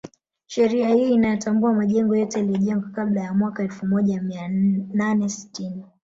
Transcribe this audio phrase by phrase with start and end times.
[0.47, 4.47] Sheria hii inayatambua majengo yote yaliyojengwa kabla ya mwaka elfu moja Mia
[4.93, 5.83] nane sitini